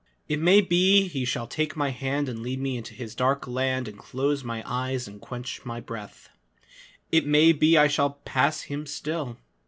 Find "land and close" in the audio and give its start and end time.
3.47-4.43